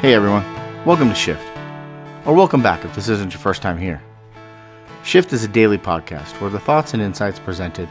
[0.00, 0.46] Hey everyone,
[0.86, 1.46] welcome to Shift.
[2.24, 4.00] Or welcome back if this isn't your first time here.
[5.04, 7.86] Shift is a daily podcast where the thoughts and insights presented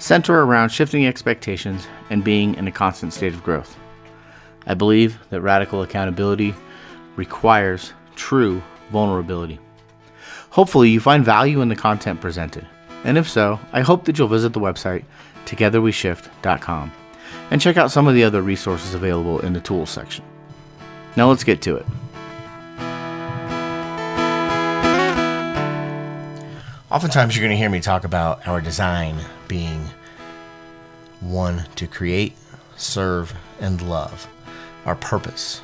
[0.00, 3.78] center around shifting expectations and being in a constant state of growth.
[4.66, 6.52] I believe that radical accountability
[7.14, 8.60] requires true
[8.90, 9.60] vulnerability.
[10.50, 12.66] Hopefully, you find value in the content presented,
[13.04, 15.04] and if so, I hope that you'll visit the website
[15.46, 16.92] togetherweshift.com
[17.52, 20.24] and check out some of the other resources available in the tools section.
[21.16, 21.86] Now let's get to it.
[26.90, 29.16] Oftentimes, you're going to hear me talk about our design
[29.48, 29.86] being
[31.20, 32.36] one to create,
[32.76, 34.26] serve, and love,
[34.84, 35.60] our purpose.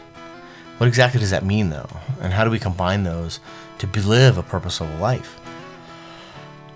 [0.79, 1.89] What exactly does that mean, though?
[2.21, 3.41] And how do we combine those
[3.79, 5.39] to live a purposeful life?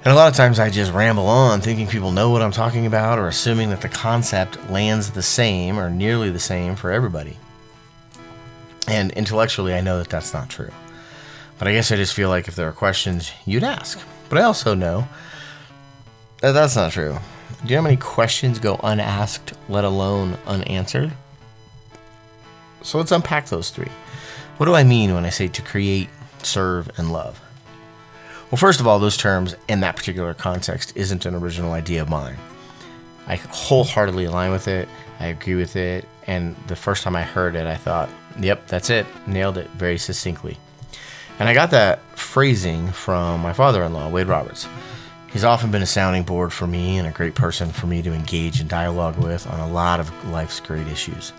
[0.05, 2.87] And a lot of times I just ramble on thinking people know what I'm talking
[2.87, 7.37] about or assuming that the concept lands the same or nearly the same for everybody.
[8.89, 10.71] And intellectually, I know that that's not true.
[11.59, 14.01] But I guess I just feel like if there are questions, you'd ask.
[14.29, 15.07] But I also know
[16.41, 17.17] that that's not true.
[17.65, 21.13] Do you know how many questions go unasked, let alone unanswered?
[22.83, 23.91] So let's unpack those three.
[24.57, 26.09] What do I mean when I say to create,
[26.43, 27.41] serve, and love?
[28.51, 32.11] Well, first of all, those terms in that particular context isn't an original idea of
[32.11, 32.37] mine.
[33.27, 34.89] I wholeheartedly align with it.
[35.21, 36.07] I agree with it.
[36.27, 39.07] And the first time I heard it, I thought, yep, that's it.
[39.27, 40.59] Nailed it very succinctly.
[41.39, 44.69] And I got that phrasing from my father in law, Wade Roberts.
[45.33, 48.13] He's often been a sounding board for me and a great person for me to
[48.13, 51.33] engage in dialogue with on a lot of life's great issues.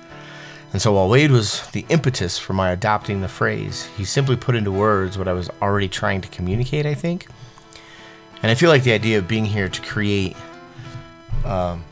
[0.74, 4.56] And so while Wade was the impetus for my adopting the phrase, he simply put
[4.56, 7.28] into words what I was already trying to communicate, I think.
[8.42, 10.36] And I feel like the idea of being here to create,
[11.46, 11.84] um,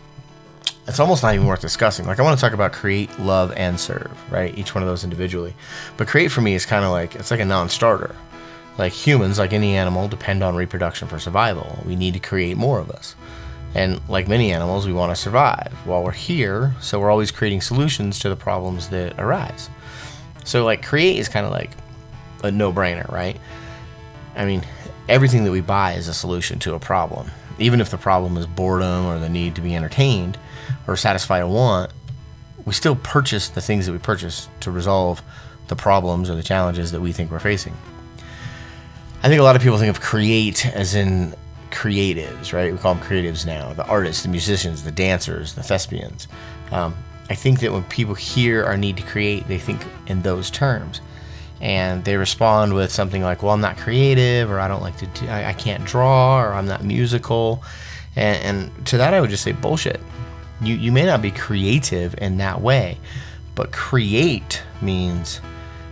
[0.88, 2.06] it's almost not even worth discussing.
[2.06, 4.58] Like, I want to talk about create, love, and serve, right?
[4.58, 5.54] Each one of those individually.
[5.98, 8.16] But create for me is kind of like, it's like a non starter.
[8.78, 11.80] Like humans, like any animal, depend on reproduction for survival.
[11.86, 13.16] We need to create more of us.
[13.76, 17.62] And like many animals, we want to survive while we're here, so we're always creating
[17.62, 19.70] solutions to the problems that arise.
[20.44, 21.72] So, like, create is kind of like
[22.44, 23.40] a no brainer, right?
[24.36, 24.64] I mean,
[25.08, 27.30] everything that we buy is a solution to a problem.
[27.62, 30.38] Even if the problem is boredom or the need to be entertained
[30.88, 31.92] or satisfy a want,
[32.66, 35.22] we still purchase the things that we purchase to resolve
[35.68, 37.76] the problems or the challenges that we think we're facing.
[39.24, 41.36] I think a lot of people think of create as in
[41.70, 42.72] creatives, right?
[42.72, 46.28] We call them creatives now the artists, the musicians, the dancers, the thespians.
[46.72, 46.96] Um,
[47.30, 51.00] I think that when people hear our need to create, they think in those terms.
[51.62, 55.06] And they respond with something like, well, I'm not creative, or I don't like to,
[55.08, 57.64] do, I, I can't draw, or I'm not musical.
[58.16, 60.00] And, and to that, I would just say, bullshit.
[60.62, 62.98] You, you may not be creative in that way,
[63.56, 65.40] but create means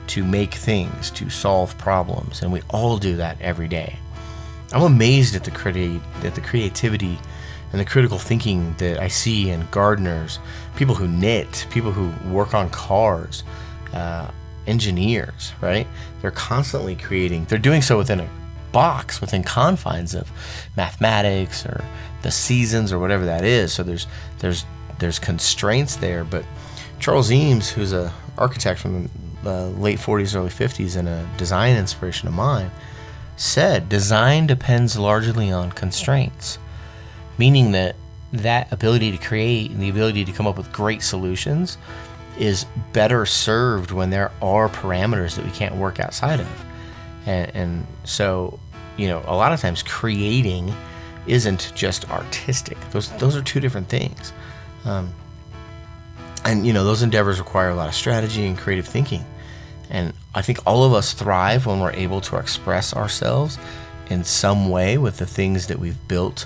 [0.08, 2.42] to make things, to solve problems.
[2.42, 3.98] And we all do that every day.
[4.74, 7.20] I'm amazed at the creati- at the creativity
[7.72, 10.40] and the critical thinking that I see in gardeners,
[10.76, 13.44] people who knit, people who work on cars,
[13.94, 14.30] uh,
[14.68, 15.54] engineers.
[15.62, 15.88] Right?
[16.22, 17.46] They're constantly creating.
[17.46, 18.30] They're doing so within a
[18.72, 20.32] box, within confines of
[20.78, 21.84] mathematics or
[22.22, 23.74] the seasons or whatever that is.
[23.74, 24.08] So there's
[24.40, 24.66] there's
[25.00, 26.24] there's constraints there.
[26.24, 26.46] But
[27.00, 29.10] Charles Eames, who's a architect from
[29.44, 32.72] the uh, late 40s, early 50s, and a design inspiration of mine
[33.38, 36.58] said, design depends largely on constraints,
[37.38, 37.96] meaning that
[38.34, 41.78] that ability to create and the ability to come up with great solutions
[42.40, 46.66] is better served when there are parameters that we can't work outside of.
[47.26, 48.60] And, and so,
[48.98, 50.74] you know, a lot of times creating
[51.28, 52.78] isn't just artistic.
[52.92, 54.34] Those those are two different things.
[54.86, 55.14] Um,
[56.46, 59.24] and you know, those endeavors require a lot of strategy and creative thinking.
[59.90, 63.58] And I think all of us thrive when we're able to express ourselves
[64.10, 66.46] in some way with the things that we've built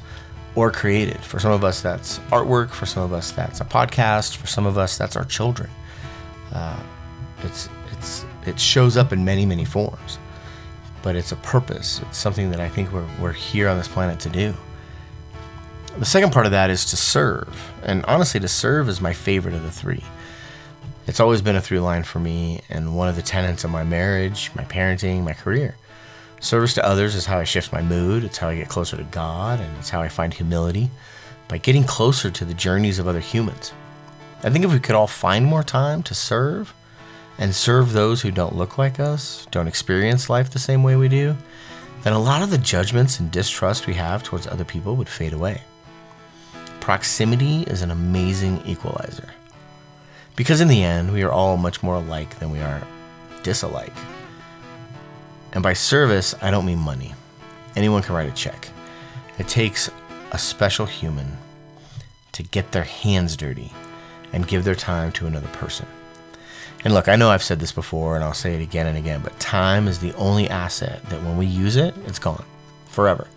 [0.56, 1.20] or created.
[1.22, 2.70] For some of us, that's artwork.
[2.70, 4.38] For some of us, that's a podcast.
[4.38, 5.70] For some of us, that's our children.
[6.54, 6.80] Uh,
[7.40, 10.20] it's it's it shows up in many many forms,
[11.02, 12.02] but it's a purpose.
[12.04, 14.54] It's something that I think we're we're here on this planet to do.
[15.98, 19.54] The second part of that is to serve, and honestly, to serve is my favorite
[19.54, 20.04] of the three.
[21.06, 23.84] It's always been a through line for me and one of the tenets of my
[23.84, 25.76] marriage, my parenting, my career.
[26.40, 29.04] Service to others is how I shift my mood, it's how I get closer to
[29.04, 30.90] God, and it's how I find humility
[31.48, 33.74] by getting closer to the journeys of other humans.
[34.46, 36.74] I think if we could all find more time to serve
[37.38, 41.08] and serve those who don't look like us, don't experience life the same way we
[41.08, 41.38] do,
[42.04, 45.32] then a lot of the judgments and distrust we have towards other people would fade
[45.32, 45.62] away.
[46.82, 49.30] Proximity is an amazing equalizer.
[50.36, 52.82] Because in the end, we are all much more alike than we are
[53.44, 53.98] disalike.
[55.54, 57.14] And by service, I don't mean money.
[57.78, 58.68] Anyone can write a check.
[59.40, 59.90] It takes
[60.32, 61.38] a special human
[62.34, 63.72] to get their hands dirty
[64.34, 65.86] and give their time to another person.
[66.84, 69.22] And look, I know I've said this before and I'll say it again and again,
[69.24, 72.44] but time is the only asset that when we use it, it's gone
[72.88, 73.28] forever.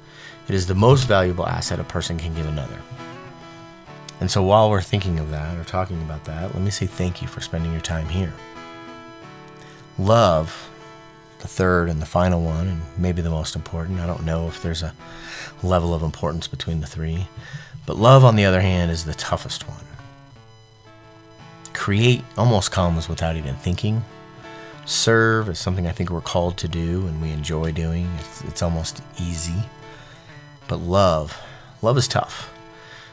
[0.48, 2.80] It is the most valuable asset a person can give another.
[4.20, 7.20] And so while we're thinking of that or talking about that, let me say thank
[7.22, 8.32] you for spending your time here.
[9.98, 10.70] Love,
[11.40, 14.00] the third and the final one, and maybe the most important.
[14.00, 14.94] I don't know if there's a
[15.62, 17.28] level of importance between the three.
[17.84, 19.84] But love, on the other hand, is the toughest one.
[21.86, 24.04] Create almost comes without even thinking.
[24.86, 28.10] Serve is something I think we're called to do and we enjoy doing.
[28.18, 29.54] It's, it's almost easy.
[30.66, 31.40] But love,
[31.82, 32.52] love is tough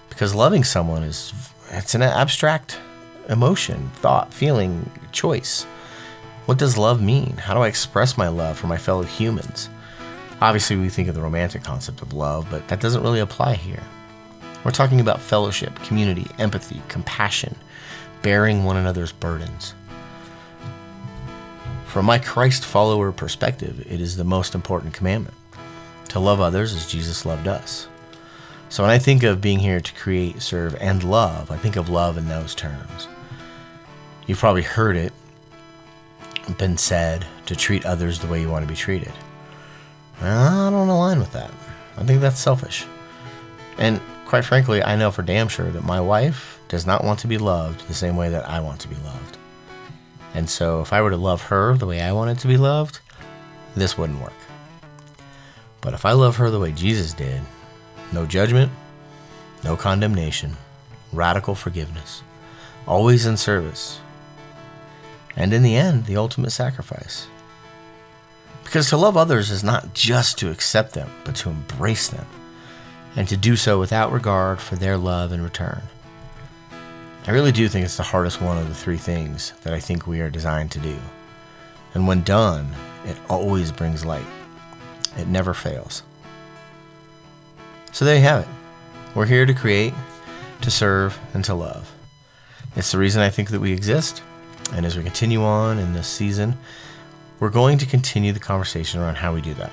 [0.09, 1.31] because loving someone is
[1.69, 2.79] it's an abstract
[3.29, 5.65] emotion, thought, feeling, choice.
[6.47, 7.37] What does love mean?
[7.37, 9.69] How do I express my love for my fellow humans?
[10.41, 13.83] Obviously, we think of the romantic concept of love, but that doesn't really apply here.
[14.65, 17.55] We're talking about fellowship, community, empathy, compassion,
[18.23, 19.75] bearing one another's burdens.
[21.85, 25.35] From my Christ follower perspective, it is the most important commandment
[26.09, 27.87] to love others as Jesus loved us.
[28.69, 31.89] So when I think of being here to create, serve, and love, I think of
[31.89, 33.07] love in those terms.
[34.25, 35.13] You've probably heard it
[36.57, 39.13] been said to treat others the way you want to be treated.
[40.21, 41.51] I don't align with that.
[41.97, 42.85] I think that's selfish.
[43.77, 44.01] And
[44.33, 47.37] quite frankly, I know for damn sure that my wife does not want to be
[47.37, 49.37] loved the same way that I want to be loved.
[50.33, 52.97] And so if I were to love her the way I wanted to be loved,
[53.75, 54.33] this wouldn't work.
[55.81, 57.41] But if I love her the way Jesus did,
[58.11, 58.71] no judgment,
[59.63, 60.57] no condemnation,
[61.11, 62.23] radical forgiveness,
[62.87, 63.99] always in service,
[65.35, 67.27] and in the end, the ultimate sacrifice.
[68.63, 72.25] Because to love others is not just to accept them, but to embrace them
[73.15, 75.81] and to do so without regard for their love in return.
[77.25, 80.05] I really do think it's the hardest one of the three things that I think
[80.05, 80.97] we are designed to do.
[81.93, 82.73] And when done,
[83.05, 84.25] it always brings light.
[85.17, 86.03] It never fails.
[87.91, 88.47] So there you have it.
[89.15, 89.93] We're here to create,
[90.61, 91.93] to serve, and to love.
[92.75, 94.23] It's the reason I think that we exist.
[94.73, 96.57] And as we continue on in this season,
[97.39, 99.71] we're going to continue the conversation around how we do that.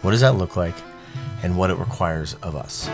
[0.00, 0.74] What does that look like?
[1.42, 2.88] And what it requires of us.